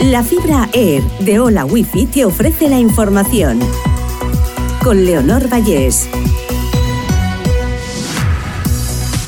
La 0.00 0.22
fibra 0.22 0.68
Air 0.74 1.02
de 1.20 1.40
Hola 1.40 1.64
Wifi 1.64 2.04
te 2.04 2.26
ofrece 2.26 2.68
la 2.68 2.78
información. 2.78 3.58
Con 4.84 5.06
Leonor 5.06 5.50
Vallés. 5.50 6.06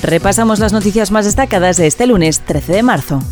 Repasamos 0.02 0.58
las 0.58 0.74
noticias 0.74 1.10
más 1.10 1.24
destacadas 1.24 1.78
de 1.78 1.86
este 1.86 2.06
lunes 2.06 2.40
13 2.40 2.74
de 2.74 2.82
marzo. 2.82 3.22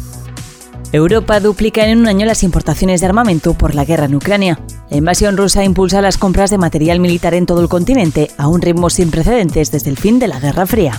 Europa 0.93 1.38
duplica 1.38 1.87
en 1.87 1.99
un 1.99 2.09
año 2.09 2.25
las 2.25 2.43
importaciones 2.43 3.01
de 3.01 3.07
armamento 3.07 3.53
por 3.53 3.75
la 3.75 3.85
guerra 3.85 4.07
en 4.07 4.15
Ucrania. 4.15 4.59
La 4.89 4.97
invasión 4.97 5.37
rusa 5.37 5.63
impulsa 5.63 6.01
las 6.01 6.17
compras 6.17 6.49
de 6.49 6.57
material 6.57 7.01
militar 7.01 7.35
en 7.35 7.45
todo 7.45 7.61
el 7.61 7.69
continente 7.69 8.31
a 8.39 8.49
un 8.49 8.63
ritmo 8.63 8.89
sin 8.89 9.11
precedentes 9.11 9.71
desde 9.71 9.91
el 9.91 9.99
fin 9.99 10.19
de 10.19 10.29
la 10.29 10.41
Guerra 10.41 10.65
Fría. 10.65 10.99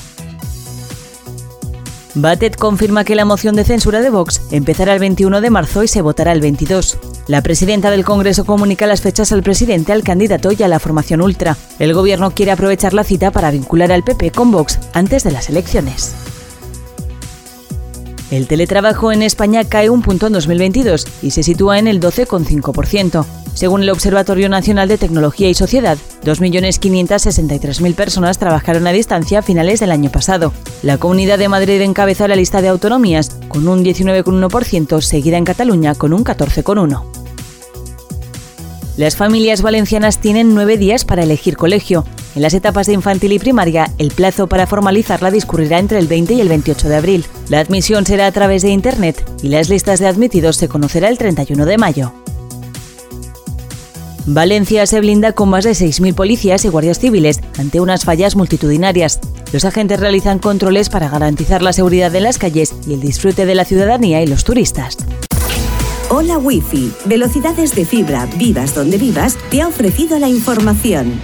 Batet 2.19 2.55
confirma 2.55 3.03
que 3.03 3.13
la 3.13 3.25
moción 3.25 3.55
de 3.55 3.63
censura 3.63 4.01
de 4.01 4.09
Vox 4.09 4.41
empezará 4.49 4.93
el 4.93 4.99
21 4.99 5.39
de 5.39 5.51
marzo 5.51 5.83
y 5.83 5.87
se 5.87 6.01
votará 6.01 6.31
el 6.31 6.41
22. 6.41 6.97
La 7.27 7.43
presidenta 7.43 7.91
del 7.91 8.03
Congreso 8.03 8.43
comunica 8.43 8.87
las 8.87 9.01
fechas 9.01 9.31
al 9.31 9.43
presidente, 9.43 9.91
al 9.91 10.01
candidato 10.01 10.51
y 10.51 10.63
a 10.63 10.67
la 10.67 10.79
formación 10.79 11.21
ultra. 11.21 11.55
El 11.77 11.93
gobierno 11.93 12.31
quiere 12.31 12.51
aprovechar 12.51 12.95
la 12.95 13.03
cita 13.03 13.29
para 13.29 13.51
vincular 13.51 13.91
al 13.91 14.03
PP 14.03 14.31
con 14.31 14.49
Vox 14.49 14.79
antes 14.93 15.23
de 15.23 15.31
las 15.31 15.47
elecciones. 15.49 16.15
El 18.29 18.47
teletrabajo 18.47 19.13
en 19.13 19.21
España 19.21 19.63
cae 19.63 19.89
un 19.89 20.01
punto 20.01 20.27
en 20.27 20.33
2022 20.33 21.07
y 21.21 21.31
se 21.31 21.43
sitúa 21.43 21.79
en 21.79 21.87
el 21.87 22.01
12,5%. 22.01 23.25
Según 23.53 23.81
el 23.81 23.89
Observatorio 23.89 24.49
Nacional 24.49 24.89
de 24.89 24.97
Tecnología 24.97 25.49
y 25.49 25.53
Sociedad, 25.53 25.97
2.563.000 26.23 27.95
personas 27.95 28.37
trabajaron 28.37 28.85
a 28.85 28.91
distancia 28.91 29.39
a 29.39 29.41
finales 29.41 29.79
del 29.79 29.91
año 29.91 30.11
pasado. 30.11 30.53
La 30.83 30.97
Comunidad 30.97 31.39
de 31.39 31.47
Madrid 31.47 31.81
encabeza 31.81 32.27
la 32.27 32.35
lista 32.35 32.61
de 32.61 32.67
autonomías 32.67 33.31
con 33.47 33.67
un 33.67 33.83
19,1%, 33.83 35.01
seguida 35.01 35.37
en 35.37 35.45
Cataluña 35.45 35.95
con 35.95 36.13
un 36.13 36.23
14,1%. 36.23 37.03
Las 38.97 39.15
familias 39.15 39.61
valencianas 39.61 40.19
tienen 40.19 40.53
nueve 40.53 40.77
días 40.77 41.05
para 41.05 41.23
elegir 41.23 41.55
colegio. 41.55 42.03
En 42.37 42.43
las 42.43 42.53
etapas 42.53 42.85
de 42.85 42.93
infantil 42.93 43.31
y 43.31 43.39
primaria, 43.39 43.91
el 43.97 44.11
plazo 44.11 44.45
para 44.45 44.67
formalizarla 44.67 45.31
discurrirá 45.31 45.79
entre 45.79 45.97
el 45.97 46.05
20 46.05 46.35
y 46.35 46.41
el 46.41 46.49
28 46.49 46.87
de 46.87 46.95
abril. 46.95 47.25
La 47.49 47.59
admisión 47.59 48.05
será 48.05 48.27
a 48.27 48.31
través 48.31 48.61
de 48.61 48.69
Internet 48.69 49.27
y 49.41 49.47
las 49.47 49.69
listas 49.69 49.99
de 49.99 50.05
admitidos 50.05 50.55
se 50.55 50.67
conocerá 50.67 51.09
el 51.09 51.17
31 51.17 51.65
de 51.65 51.77
mayo. 51.79 52.13
Valencia 54.27 54.85
se 54.85 54.99
blinda 54.99 55.31
con 55.31 55.49
más 55.49 55.63
de 55.63 55.71
6.000 55.71 56.13
policías 56.13 56.63
y 56.63 56.67
guardias 56.67 56.99
civiles 56.99 57.39
ante 57.57 57.79
unas 57.79 58.05
fallas 58.05 58.35
multitudinarias. 58.35 59.19
Los 59.51 59.65
agentes 59.65 59.99
realizan 59.99 60.37
controles 60.37 60.89
para 60.89 61.09
garantizar 61.09 61.63
la 61.63 61.73
seguridad 61.73 62.11
de 62.11 62.21
las 62.21 62.37
calles 62.37 62.75
y 62.85 62.93
el 62.93 62.99
disfrute 62.99 63.47
de 63.47 63.55
la 63.55 63.65
ciudadanía 63.65 64.21
y 64.21 64.27
los 64.27 64.43
turistas. 64.43 64.95
Hola 66.09 66.37
Wi-Fi, 66.37 66.93
velocidades 67.05 67.73
de 67.73 67.83
fibra, 67.83 68.27
vivas 68.37 68.75
donde 68.75 68.99
vivas, 68.99 69.37
te 69.49 69.63
ha 69.63 69.67
ofrecido 69.67 70.19
la 70.19 70.29
información. 70.29 71.19